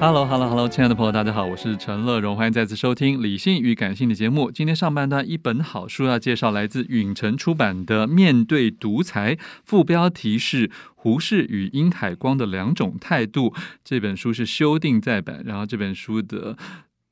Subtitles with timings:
[0.00, 4.50] Hello，Hello，Hello，亲爱的朋友，大家好，我是陈乐融，欢迎再次收听《理性与感性》的节目。
[4.50, 13.52] 今天上半段一本好书要介绍，来自允晨出版的《面对独裁》，副标题是“胡适与殷海光的两种态度”。
[13.84, 16.56] 这本书是修订再版，然后这本书的。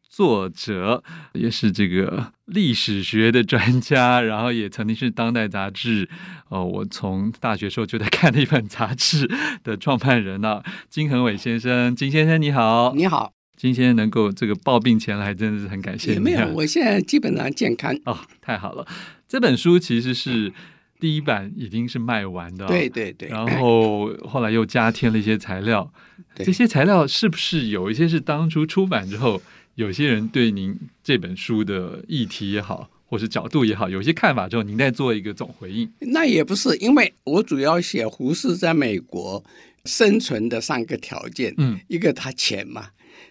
[0.09, 1.03] 作者
[1.34, 6.09] 也是这个 历史学的专家，然后也曾经是当代杂志
[6.48, 9.31] 哦，我从大学时候就在看的一本杂志
[9.62, 16.20] 的创办人呢、啊，金恒伟先生，金先生你好，你好，金先生能够这个抱病前来，真的是很感谢你。
[16.20, 18.87] 没有，我现在基本上健康哦，太好了。
[19.28, 20.50] 这本书其实是
[20.98, 25.93] 第一版已经是卖完的、哦，对对对，然后 后来又加添了一些材料，
[26.34, 29.43] 这些材料是不是有一些是当初出版之后？
[29.78, 35.89] 有些人对您这本书的议题也好，或是角度也好，有些看法之后，您再做一个总回应。
[36.00, 39.44] 那也不是，因为我主要写胡适在美国
[39.84, 41.55] 生存的三个条件。
[41.59, 42.89] 嗯，一个他钱嘛，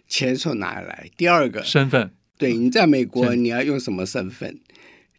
[0.08, 1.10] 钱从哪里来？
[1.18, 4.58] 第二个身份，对，你在美国你要用什么身份？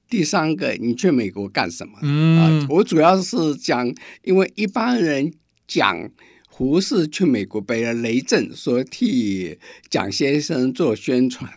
[0.09, 1.99] 第三个你去美国干什么？
[2.01, 5.31] 嗯，啊，我主要是讲，因为一般人
[5.67, 6.11] 讲。
[6.59, 9.57] 胡适去美国背了雷震，说替
[9.89, 11.49] 蒋先生做宣传。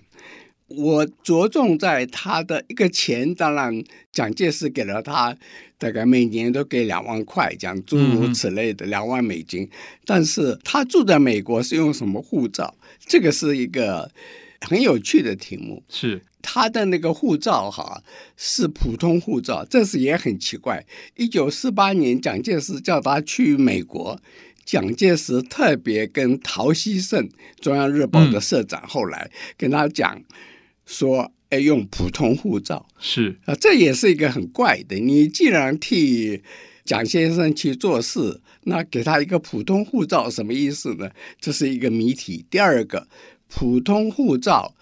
[0.67, 5.35] 我着重在他的一个钱，当然蒋介石给了他
[5.79, 9.67] 大概每年都给两万块，讲诸如此类的两万美金。
[10.05, 12.75] 但是他住在美国是用什么护照？
[12.99, 14.11] 这个是一个
[14.59, 15.81] 很有趣的题目。
[15.89, 18.03] 是他的那个护照哈
[18.37, 20.85] 是普通护照，这是也很奇怪。
[21.15, 24.21] 一九四八年蒋介石叫他去美国。
[24.63, 27.29] 蒋介石特别跟陶希圣，
[27.59, 30.21] 中央日报的社长，后来跟他讲
[30.85, 34.97] 说：“哎，用普通护照是啊，这也是一个很怪的。
[34.97, 36.41] 你既然替
[36.85, 41.09] 蒋先生去做事，那给他一个普通护照什么意思呢？
[41.39, 42.45] 这是一个谜题。
[42.49, 43.07] 第二个，
[43.47, 44.75] 普通护照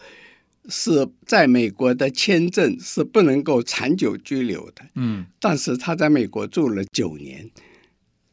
[0.68, 4.84] 是在美国的签证是不能够长久居留的。
[4.95, 7.50] 嗯，但是他在美国住了九年。”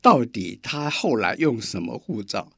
[0.01, 2.51] 到底他后来用什么护照？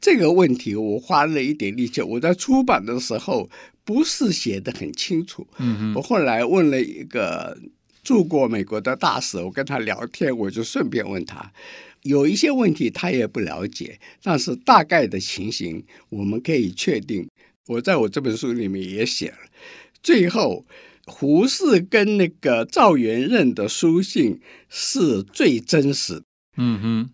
[0.00, 2.02] 这个问题我花了一点力气。
[2.02, 3.48] 我在出版的时候
[3.84, 5.46] 不是写的很清楚。
[5.58, 5.94] 嗯嗯。
[5.94, 7.56] 我后来问了一个
[8.04, 11.50] 住过美国的大使，我跟他聊天，我就顺便问他，
[12.02, 17.26] 有一些问题他也不了解，但是大概的情形我们可以确定。
[17.66, 19.38] 我在我这本书里面也写了。
[20.02, 20.64] 最后，
[21.06, 26.22] 胡适跟那个赵元任的书信是最真实的。
[26.56, 27.10] 嗯哼，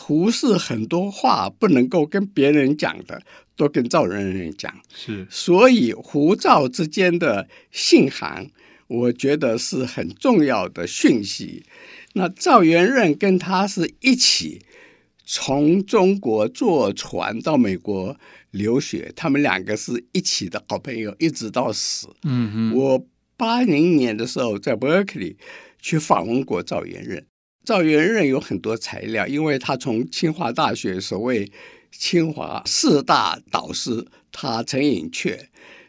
[0.00, 3.22] 胡适很多话不能够跟别人讲的，
[3.56, 4.72] 都跟赵元任讲。
[4.94, 8.50] 是，所以胡赵之间的信函，
[8.86, 11.64] 我觉得是很重要的讯息。
[12.12, 14.62] 那赵元任跟他是一起
[15.24, 18.16] 从中国坐船到美国
[18.50, 22.08] 留学，他们两个是一起的好朋友，一直到死。
[22.24, 23.06] 嗯哼，我
[23.36, 25.36] 八零年的时候在伯克利
[25.80, 27.24] 去访问过赵元任。
[27.68, 31.52] 赵元任有很多材料，因为他从清华大学所谓
[31.92, 35.38] 清华四大导师，他陈寅恪、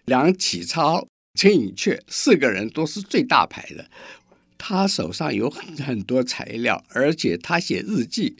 [0.04, 3.90] 梁启超、陈寅恪四个人都是最大牌的。
[4.58, 8.36] 他手上有很很多材料，而且他写日记。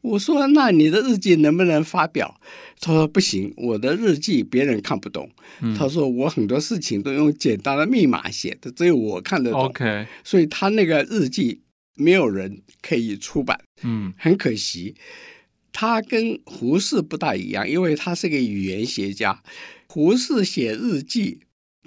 [0.00, 2.40] 我说：“那你的日记能不能发表？”
[2.80, 5.30] 他说：“不行，我的日记别人看不懂。
[5.60, 11.60] 嗯”他说：“我很多事情都用简单的密码写的，只有我看得懂。” OK，所以他那个日记。
[12.00, 13.60] 没有人可以出版。
[13.82, 14.94] 嗯，很可惜，
[15.72, 19.42] 他跟胡适不大一样，因为他是个语言学家。
[19.86, 21.40] 胡适写日记，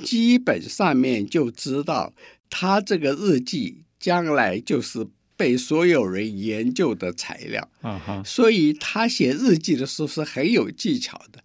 [0.04, 2.14] 基本上面就知道
[2.50, 5.08] 他这个日记将来就是
[5.38, 7.70] 被所有人研究的材料。
[7.82, 11.44] 啊哈，所以他写日记的时候是很有技巧的。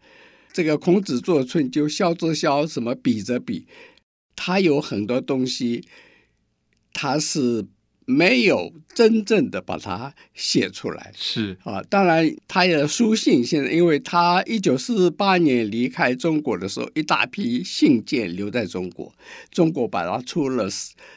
[0.52, 3.66] 这个孔子作春秋，萧之萧，什么比着比，
[4.34, 5.86] 他有很多东西，
[6.92, 7.66] 他是。
[8.10, 19.14] 没有真正的把它写出来，是啊，当然他的书信现在，因为他一九四八年离开中国的时候，一大批信件留在中国，
[19.50, 20.66] 中国把它出了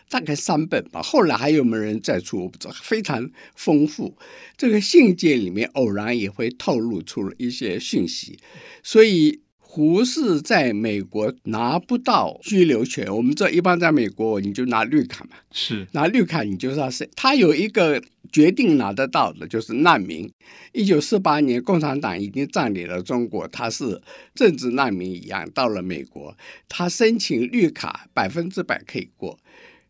[0.09, 4.17] 大概三本吧，后来还有没有人再出，我不知道，非常丰富。
[4.57, 8.37] 这个信件里面偶然也会透露出了一些讯息，
[8.83, 9.39] 所以。
[9.73, 18.03] 胡适在美国拿不到居留权，我们这一般在美国你就拿绿卡嘛，是拿绿卡你就说是他有一个
[18.33, 20.29] 决定拿得到的，就是难民。
[20.73, 24.01] 一九四八年共产党已经占领了中国，他是
[24.35, 26.35] 政治难民一样到了美国，
[26.67, 29.39] 他申请绿卡百分之百可以过，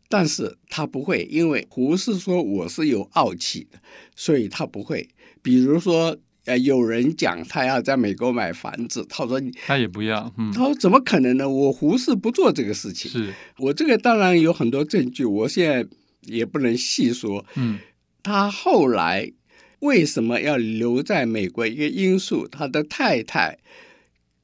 [0.07, 3.79] 但是他不会，因为胡适说我是有傲气的，
[4.15, 5.09] 所以他不会，
[5.41, 6.15] 比如说。
[6.45, 11.47] 呃，有人讲他要在美国买房子，他说他也不要，嗯，他说怎么可能呢？
[11.47, 15.87] 我胡适不做这个事情，是我这个当然有很多证据，我现在
[16.21, 17.45] 也不能细说。
[17.55, 17.77] 嗯，
[18.23, 19.31] 他后来
[19.79, 21.67] 为什么要留在美国？
[21.67, 23.59] 一个因素，他的太太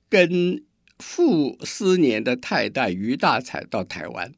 [0.07, 0.63] 跟
[0.99, 4.31] 傅斯年的太太于大才到台湾，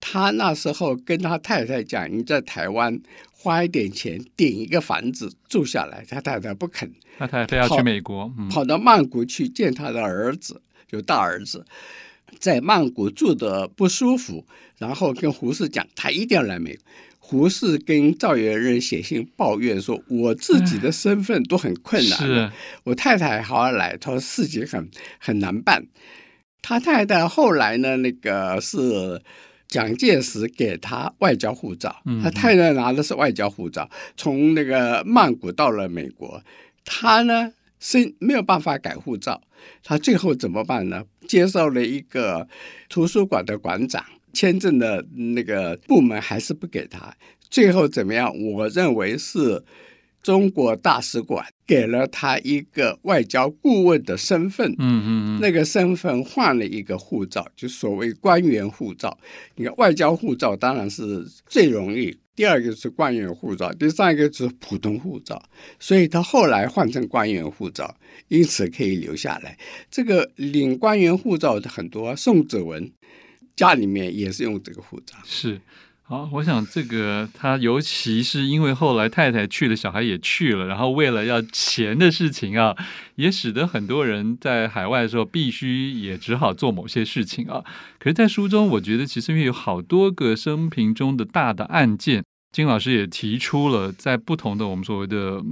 [0.00, 3.00] 他那时候跟他太太讲：“你在台湾。”
[3.40, 11.64] 花一点钱顶一个房子住下来，他太太不肯，他太太非要去美国，嗯、跑到曼谷去见他的儿子，就大儿子，
[12.40, 14.44] 在曼谷住的不舒服，
[14.78, 16.82] 然后跟胡适讲，他一定要来美国。
[17.20, 22.50] 胡适跟赵元任写信抱怨说：“我自己的身份都很困难，是
[22.82, 24.90] 我太太还要来，他说事情很
[25.20, 25.86] 很难办。”
[26.60, 29.22] 他太太后来呢，那个是。
[29.68, 36.42] 蒋介石给他外交护照，他太太拿的是外交护照，从那个曼谷到了美国，
[36.84, 39.40] 他呢是没有办法改护照，
[39.84, 41.04] 他最后怎么办呢？
[41.28, 42.48] 接受了一个
[42.88, 47.14] 图书馆的馆长签证的那个部门还是不给他，
[47.50, 48.32] 最后怎么样？
[48.52, 49.62] 我认为是。
[50.22, 59.16] 中国大使馆给了他一个外交顾问的身份，嗯嗯嗯，那个身份换了一个护照，就所谓官员护照。
[59.56, 65.40] 你看外交护照当然是最容易，第二个是官员护照，第三个是普通护照。
[65.78, 67.96] 所以他后来换成官员护照，
[68.28, 69.56] 因此可以留下来。
[69.90, 72.90] 这个领官员护照的很多，宋子文
[73.56, 75.60] 家里面也是用这个护照，是。
[76.10, 82.74] 好，我想这个他尤其是因为后来太太去了，小孩也去了，然后为了要钱的事情啊，
[83.16, 87.62] 也使得很多人在海外的时候必须也只好做某些事情啊。
[87.98, 95.44] 可是，在书中，我觉得其实因为有好多个生平中的大的案件，金老师也提出了，在不同的我们所谓的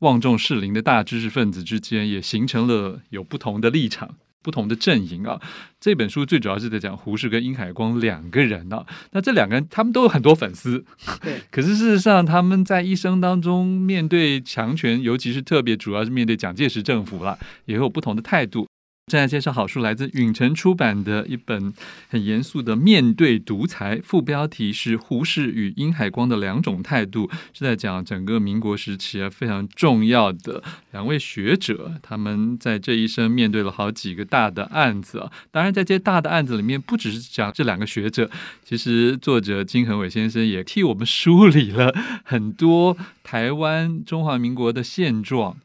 [0.00, 4.14] 望重士林的大知识分子之间，也形成了有不同的立场。
[4.42, 5.40] 不同的阵营啊，
[5.80, 8.84] 这本书最主要是在讲胡适跟殷海光两个人啊。
[9.12, 10.84] 那这两个人他们都有很多粉丝，
[11.22, 11.40] 对。
[11.50, 18.66] 可是事实上，他们在一生当中面对强权，尤其是特别主要是面对蒋介石政府了，也有不同的态度。
[19.08, 21.74] 正在介绍好书，来自允晨出版的一本
[22.08, 35.30] 很严肃的《面对独裁》，副标题是《胡适与殷海光的两种态度》，是在讲整个民国时期啊非常重要的两位学者，他们在这一生面对了好几个大的案子啊。
[35.50, 38.30] 当然，在这些大的案子里面，不只是讲这两个学者，
[38.64, 41.92] 其实作者金恒伟先生也替我们梳理了
[42.24, 45.56] 很多台湾中华民国的现状。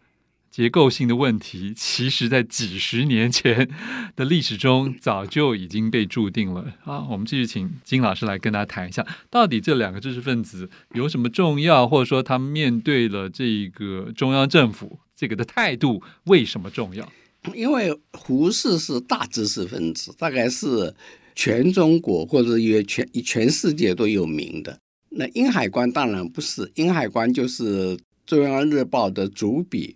[0.58, 3.70] 结构性的问题，其实在几十年前
[4.16, 7.06] 的历史中早就已经被注定了啊！
[7.12, 17.08] 我们继续请金老师来跟大家谈一下，到底这两个知识分子有什么重要，或者说他们面对了这个中央政府这个的态度为什么重要？
[17.54, 20.92] 因为胡适是大知识分子，大概是
[21.36, 24.80] 全中国或者也全全世界都有名的。
[25.10, 27.96] 那殷海关当然不是，殷海关就是
[28.26, 29.96] 中央日报的主笔。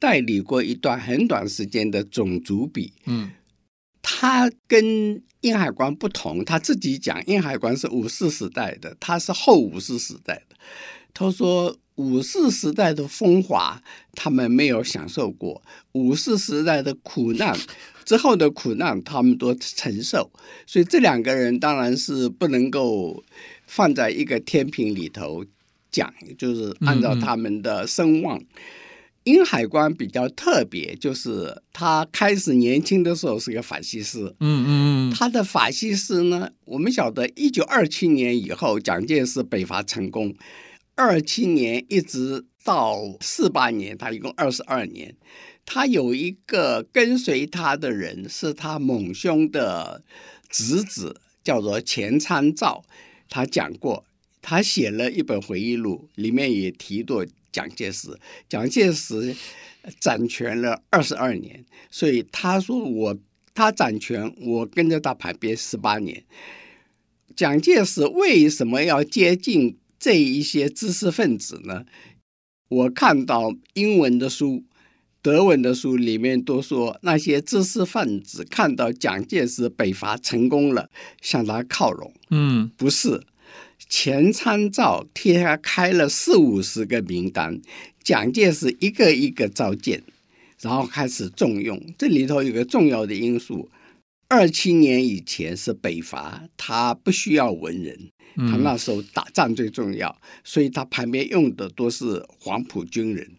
[0.00, 3.30] 代理过一段很短时间的总主笔，嗯，
[4.00, 10.56] 他跟殷海光不同，他自己讲，殷海光是五四时代的，他是后五四时代的。
[11.12, 13.82] 他说五四时代的风华
[14.14, 17.54] 他们没有享受过，五四时代的苦难
[18.06, 20.30] 之后的苦难他们都承受，
[20.66, 23.22] 所以这两个人当然是不能够
[23.66, 25.44] 放在一个天平里头
[25.90, 28.40] 讲，就是按照他们的声望。
[29.44, 34.34] 海关比较特别，就是他开始年轻的时候是个法西斯。
[34.40, 40.34] 嗯嗯，他的法西斯呢，我们晓得，一九二七年以后，蒋介石北伐成功，
[40.94, 45.14] 二七年一直到四八年，他一共二十二年。
[45.66, 50.02] 他有一个跟随他的人，是他猛兄的
[50.48, 52.82] 侄子，叫做钱参照。
[53.28, 54.04] 他讲过，
[54.42, 58.08] 他写了一本回忆录，里面也提过蒋介石。
[58.48, 59.34] 蒋介石
[59.98, 63.18] 掌权了二十二年，所以他说我
[63.54, 66.24] 他掌权，我跟着他旁边十八年。
[67.34, 71.84] 蒋介石为什么要接近这一些知识分子呢？
[72.68, 74.64] 我看到英文的书。
[75.22, 80.88] 德文的书里面都说，那些知识分子看到蒋介石北伐成功了，
[81.20, 82.10] 向他靠拢。
[82.30, 83.22] 嗯，不是，
[83.88, 87.60] 钱参照替他开了四五十个名单，
[88.02, 90.02] 蒋介石一个一个召见，
[90.60, 91.80] 然后开始重用。
[91.98, 93.68] 这里头有个重要的因素：
[94.28, 103.32] 二七年以前是北伐，他不需要文人，他那时候打仗最重要，所以他旁边用的都是黄埔军人。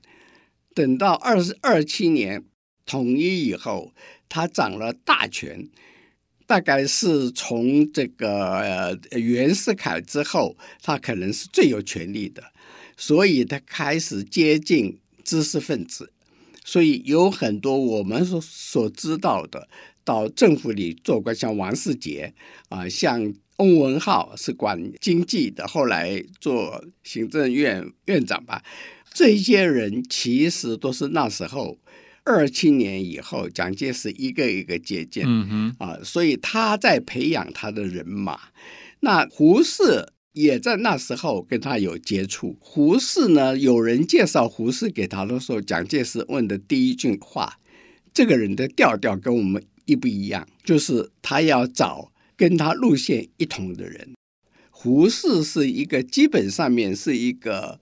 [0.74, 2.44] 等到二十二七年
[2.86, 3.94] 统一以后，
[4.28, 5.70] 他掌了大权，
[6.52, 12.44] 大概是从这个袁世凯之后，他可能是最有权力的，
[12.98, 16.12] 所以他开始接近知识分子，
[16.66, 19.70] 所以有很多我们所所知道的，
[20.04, 22.34] 到政府里做过，像王世杰
[22.68, 28.62] 啊，像翁文灝是管经济的，后来做行政院院长吧。
[29.14, 31.78] 这些人其实都是那时候
[32.24, 38.40] 二七年以后，蒋介石一个一个接见，嗯哼啊，所以他在培养他的人马。
[39.02, 42.58] 那胡适也在那时候跟他有接触。
[42.60, 47.60] 胡适呢，有人介绍胡适给他的时候，蒋介石问的第一句话
[48.14, 54.14] ：“这个人的调调跟我们一不一样？”就是他要找跟他路线一同的人。
[54.70, 57.80] 胡适是一个基本上面是一个。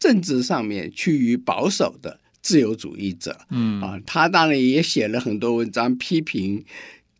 [0.00, 3.80] 政治上面趋于保守的自由主义者，嗯。
[3.80, 6.64] 啊，他当然也写了很多文章批评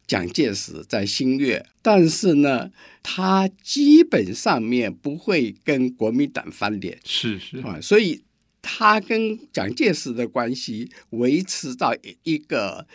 [0.07, 2.71] 蒋介石在新月，但是呢，
[3.03, 7.59] 他基本上面不会跟国民党翻脸，是是。
[7.59, 8.23] 啊，所以
[8.63, 12.87] 他跟蒋介石的关系维持到一个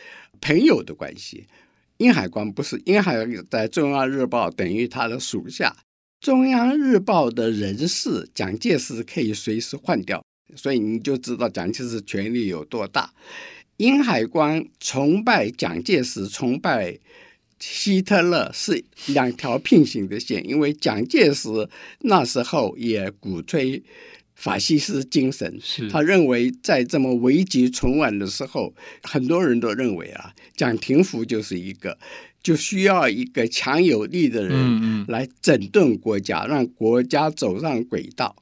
[0.41, 1.45] 朋友的关系。
[1.97, 5.75] 殷海光不是，殷海光在中央日报等于他的属下。
[6.19, 10.23] 中央日报的人事，蒋介石可以随时换掉，
[10.55, 13.13] 所以你就知道蒋介石权力有多大。
[13.77, 16.99] 殷海光崇拜蒋介石，崇拜
[17.59, 21.49] 希特勒是两条平行的线，因为蒋介石
[22.01, 23.81] 那时候也鼓吹
[24.35, 25.59] 法西斯精神，
[25.91, 31.97] 他认为在这么危急存亡的时候，很多人都认为啊，蒋廷福就是一个。
[32.43, 38.35] 就需要一个强有力的人来整顿国家，让国家走上轨道。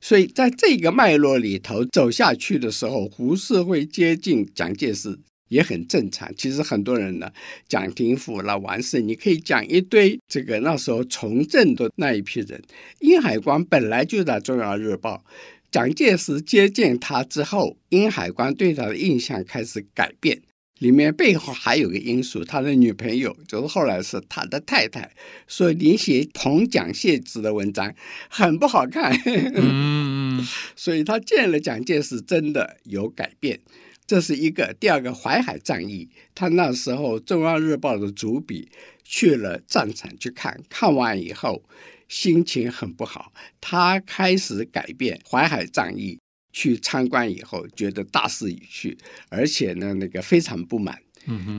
[0.00, 5.16] 所以在这个脉络里头走下去的时候，胡适会接近蒋介石
[5.48, 6.28] 也很正常。
[6.36, 7.30] 其实很多人呢，
[7.68, 12.60] 蒋廷福啦、王世，你可以讲一堆这个那时候从政的那一批人。
[13.00, 15.24] 殷海光本来就在《中央日报》，
[15.70, 20.42] 蒋介石接见他之后，殷海光对他的印象开始改变。
[20.82, 25.08] 里面背后还有个因素，他的女朋友就是后来是他的太太，
[25.46, 27.94] 所以你写同蒋介石的文章
[28.28, 29.16] 很不好看。
[29.54, 33.60] 嗯， 所以他见了蒋介石真的有改变，
[34.08, 34.74] 这是一个。
[34.80, 38.68] 第二个淮海战役，他那时候《中央日报》的主笔
[39.04, 41.62] 去了战场去看，看完以后
[42.08, 46.18] 心情很不好，他开始改变淮海战役。
[46.52, 48.96] 去参观以后，觉得大势已去，
[49.28, 50.98] 而且呢，那个非常不满。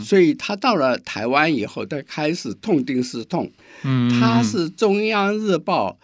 [0.02, 3.50] 所以他到了台湾以后，他开始痛定思痛。
[3.84, 5.98] 嗯，他是中央日报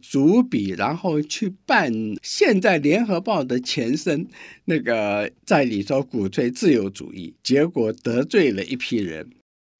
[0.00, 4.26] 主笔，然后去办现在联合报的前身，
[4.64, 9.30] 那个在里头鼓吹自由主义，结果得罪了一批人。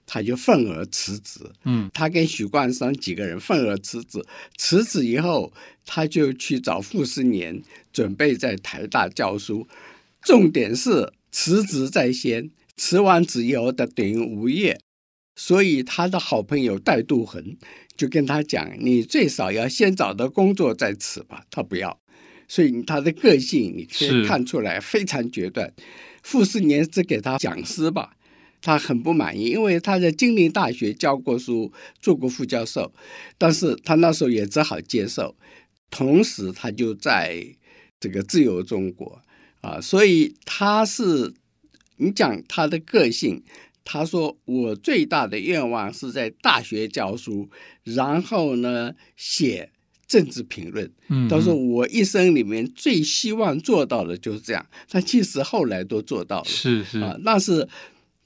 [0.06, 4.24] 他就愤而辞职，嗯，他跟许冠山几个人愤而辞职，
[4.56, 5.52] 辞职以后，
[5.86, 9.66] 他就去找傅斯年，准备在台大教书。
[10.22, 14.80] 重点是辞职在先，辞完职以后他等于无业，
[15.36, 17.56] 所以他的好朋友戴杜恒
[17.96, 22.00] 就跟他讲：“你最少要先找到工作再辞吧。”他不要，
[22.48, 25.72] 所以他的个性你可以看出来非常决断。
[26.22, 28.16] 傅斯年只给他讲师吧。
[28.64, 32.90] 他很不满意，因为他在金陵大学教过书，做过副教授，
[33.36, 35.36] 但是他那时候也只好接受。
[35.90, 37.46] 同时他就在
[38.00, 39.20] 这个自由中国
[39.60, 41.34] 啊，所以他是
[41.98, 43.42] 你讲他的个性，
[43.84, 47.50] 他说我最大的愿望是在大学教书，
[47.82, 49.70] 然后呢写
[50.06, 50.90] 政治评论。
[51.10, 56.46] 嗯，他说我一生里面最希望做到的就是这样，他其实后来都做到了。
[56.46, 57.68] 是是啊，那是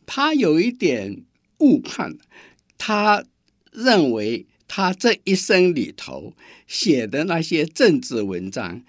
[0.09, 1.23] 他有一点
[1.59, 2.19] 误判，
[2.77, 3.25] 他
[3.71, 4.47] 认为。
[4.71, 6.35] 他这一生里头
[6.67, 8.85] 写的那些政治文章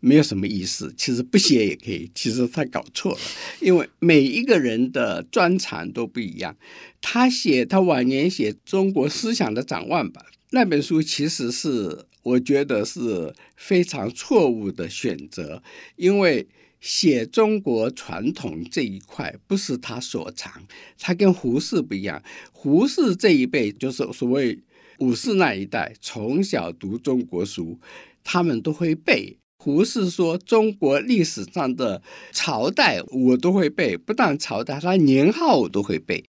[0.00, 2.10] 没有什么意思，其实不写也可以。
[2.14, 3.18] 其实他搞错了，
[3.60, 6.56] 因为每一个人的专长都不一样。
[7.02, 15.62] 他写他晚年写中国思想的展望吧，那本书其实是我觉得是非常错误的选择，
[15.96, 16.48] 因为
[16.84, 20.62] 写中国传统这一块不是他所长。
[20.98, 22.22] 他跟胡适不一样，
[22.52, 24.58] 胡适这一辈就是所谓。
[24.98, 27.80] 五四那一代从小读中国书，
[28.22, 29.36] 他们都会背。
[29.58, 32.00] 胡适说：“中国历史上的
[32.30, 36.22] 朝代我都会背，不但朝代，他年号我都会背。”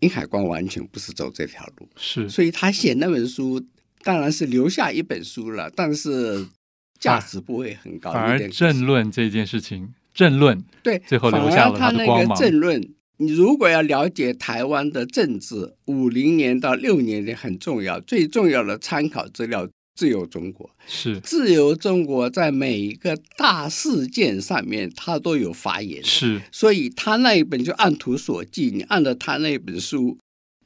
[0.00, 3.64] 殷海光完全不是走这条路，是，所以他写那本书
[4.02, 6.44] 当然是留下一本书了，但是
[6.98, 8.12] 价值不会很高。
[8.12, 12.38] 反而政论这件事情，政论对，最后留下了他的光芒。
[12.38, 12.94] 政论。
[13.20, 30.16] 你如果要了解台湾的政治，五零年到六零年很重要，最重要的参考资料《自由中国》是《自由中国》在每一个大事件上面，他都有发言，是，所以他那一本就按图索骥，你按照他那本书，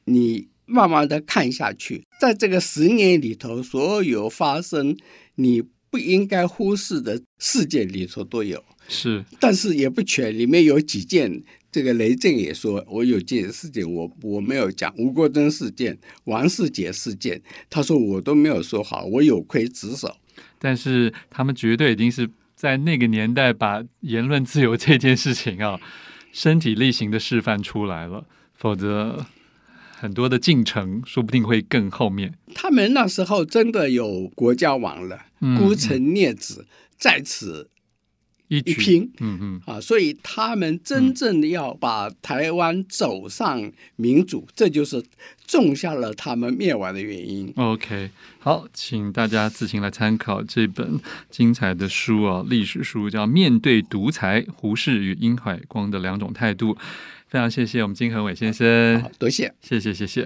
[0.05, 4.95] 你慢慢的看下去，在这个十年里头，所有发生
[5.37, 11.43] 你不应该忽视的事件里头都有，是，但是也不全，里面有几件。
[11.71, 20.15] 这个雷震也说，我有件事情，我我没有讲吴国桢事件、王世杰事件，他说我都没有说好，我有亏职守。
[20.57, 25.79] 但是他们绝对已经是在那个年代把言论自由这件事情啊，
[26.31, 28.25] 身体力行的示范出来了，
[28.55, 29.25] 否则
[30.03, 32.33] 很多的进程说不定会更后面。
[32.53, 37.69] 他们那时候真的有国家亡了，孤城孽子在此。
[38.49, 45.03] 一拼，嗯嗯啊，所以他们真正的要把台湾走上民主，嗯、这就是
[45.47, 47.51] 种下了他们灭亡的原因。
[47.55, 50.99] OK，好，请大家自行来参考这本
[51.31, 56.75] 精彩的书啊，历史书叫《面对独裁：胡适与殷海光的两种态度》。
[57.33, 60.21] 非常谢谢我们金恒伟先生，多谢，谢谢，谢谢。